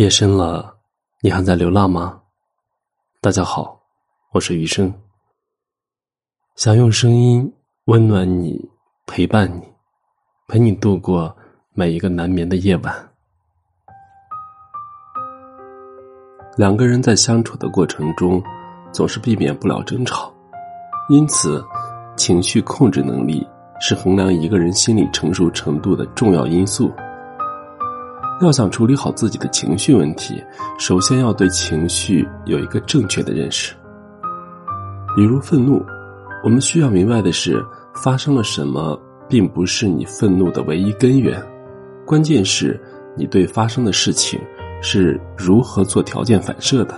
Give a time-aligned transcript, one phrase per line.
[0.00, 0.78] 夜深了，
[1.20, 2.18] 你还在流浪吗？
[3.20, 3.78] 大家好，
[4.32, 4.90] 我是余生。
[6.56, 7.52] 想用声音
[7.84, 8.58] 温暖你，
[9.06, 9.62] 陪伴你，
[10.48, 11.36] 陪你度过
[11.74, 13.10] 每一个难眠的夜晚。
[16.56, 18.42] 两个人在相处的过程中，
[18.92, 20.32] 总是避免不了争吵，
[21.10, 21.62] 因此，
[22.16, 23.46] 情绪控制能力
[23.82, 26.90] 是衡量一个人心理成熟程度的重要因素。
[28.40, 30.42] 要想处理好自己的情绪问题，
[30.78, 33.74] 首先要对情绪有一个正确的认识。
[35.14, 35.84] 比如愤怒，
[36.42, 37.62] 我们需要明白的是，
[37.94, 38.98] 发生了什么
[39.28, 41.42] 并不是你愤怒的唯一根源，
[42.06, 42.80] 关键是
[43.14, 44.40] 你对发生的事情
[44.80, 46.94] 是如何做条件反射的。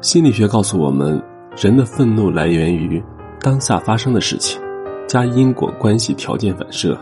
[0.00, 1.20] 心理学告诉我们，
[1.56, 3.02] 人的愤怒来源于
[3.40, 4.62] 当下发生的事情，
[5.08, 6.96] 加因果关系条件反射。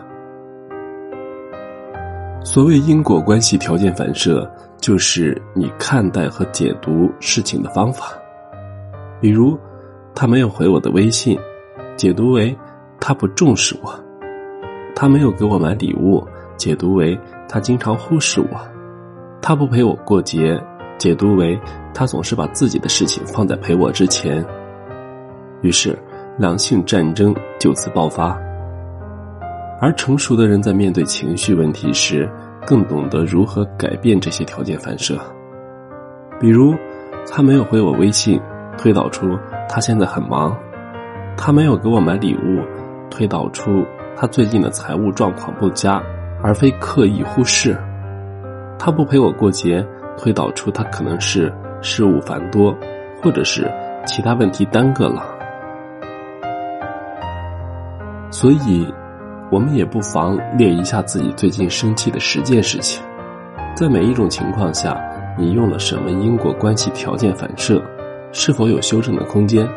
[2.47, 4.49] 所谓因果关系条件反射，
[4.81, 8.13] 就是你看待和解读事情的方法。
[9.21, 9.59] 比如，
[10.15, 11.37] 他没有回我的微信，
[11.97, 12.57] 解读为
[13.01, 13.91] 他不重视我；
[14.95, 16.25] 他没有给我买礼物，
[16.57, 18.57] 解读为他经常忽视我；
[19.43, 20.57] 他不陪我过节，
[20.99, 21.61] 解读为
[21.93, 24.47] 他总是把自己的事情放在陪我之前。
[25.63, 25.99] 于是，
[26.39, 28.39] 两性战争就此爆发。
[29.79, 32.27] 而成熟的人在面对情绪问题时，
[32.67, 35.19] 更懂得如何改变这些条件反射。
[36.41, 36.75] 比如，
[37.31, 38.41] 他没有回我微信，
[38.79, 39.39] 推导出
[39.69, 40.51] 他现在很忙；
[41.37, 42.63] 他没有给我买礼物，
[43.11, 43.85] 推导出
[44.17, 46.03] 他最近的财务状况不佳，
[46.43, 47.75] 而非刻意忽视；
[48.79, 52.75] 他不陪我过节，推导出他可能是事务繁多，
[53.23, 53.71] 或者是
[54.07, 55.23] 其他问题耽搁了。
[58.31, 58.87] 所以。
[59.49, 63.01] 我们也不妨列一下自己最近生气的十件事情，
[63.77, 65.01] 在每一种情况下，
[65.39, 67.81] 你用了什么因果关系条件反射，
[68.33, 69.69] 是否有修正的空间？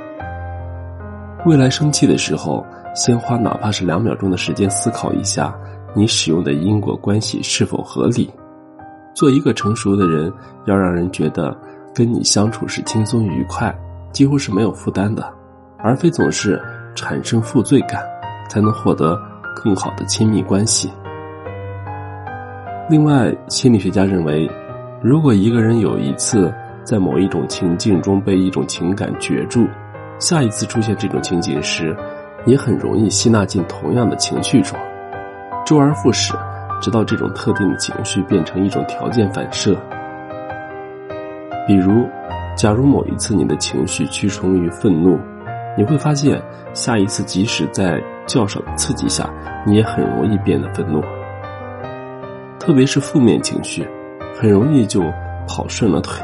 [1.45, 5.55] 未来生气的时候，先花哪怕是两秒钟的时间思考一下，
[5.93, 8.27] 你使用的因果关系是否合理？
[9.13, 10.33] 做一个成熟的人，
[10.65, 11.55] 要让人觉得
[11.93, 13.73] 跟你相处是轻松愉快，
[14.11, 15.31] 几乎是没有负担的，
[15.77, 16.59] 而非总是
[16.95, 18.03] 产生负罪感，
[18.49, 19.19] 才能获得。
[19.61, 20.89] 更好的亲密关系。
[22.89, 24.49] 另外，心理学家认为，
[25.01, 26.51] 如果一个人有一次
[26.85, 29.67] 在某一种情境中被一种情感攫住，
[30.17, 31.93] 下一次出现这种情景时，
[32.45, 34.79] 也很容易吸纳进同样的情绪中，
[35.65, 36.33] 周而复始，
[36.81, 39.75] 直到这种特定的情绪变成一种条件反射。
[41.67, 42.07] 比如，
[42.55, 45.19] 假如某一次你的情绪屈从于愤怒，
[45.77, 46.41] 你会发现，
[46.73, 49.27] 下一次即使在较少的刺激下，
[49.65, 51.01] 你也很容易变得愤怒，
[52.59, 53.83] 特别是负面情绪，
[54.39, 55.01] 很容易就
[55.47, 56.23] 跑顺了腿。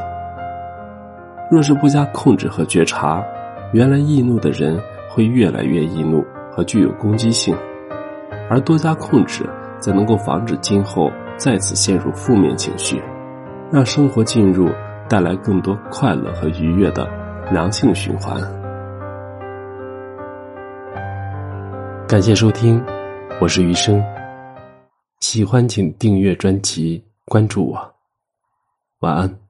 [1.50, 3.24] 若是不加控制和觉察，
[3.72, 4.80] 原来易怒的人
[5.10, 7.56] 会越来越易怒和具有攻击性，
[8.48, 9.44] 而多加控制，
[9.80, 13.02] 则能够防止今后再次陷入负面情绪，
[13.72, 14.70] 让生活进入
[15.08, 17.08] 带来更多快乐和愉悦的
[17.50, 18.40] 良性循环。
[22.08, 22.80] 感谢收听。
[23.40, 24.00] 我是余生，
[25.18, 27.94] 喜欢请订阅专辑，关注我，
[29.00, 29.45] 晚安。